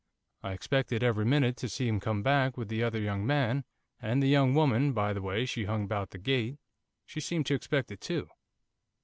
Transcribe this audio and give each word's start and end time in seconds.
I 0.41 0.53
expected, 0.53 1.03
every 1.03 1.25
minute, 1.25 1.55
to 1.57 1.69
see 1.69 1.87
him 1.87 1.99
come 1.99 2.23
back 2.23 2.57
with 2.57 2.69
the 2.69 2.81
other 2.81 2.99
young 2.99 3.23
man, 3.23 3.65
and 4.01 4.19
the 4.23 4.27
young 4.27 4.55
woman, 4.55 4.93
by 4.93 5.13
the 5.13 5.21
way 5.21 5.45
she 5.45 5.65
hung 5.65 5.83
about 5.83 6.09
the 6.09 6.17
gate, 6.17 6.57
she 7.05 7.19
seemed 7.19 7.45
to 7.45 7.53
expect 7.53 7.91
it 7.91 8.01
too. 8.01 8.27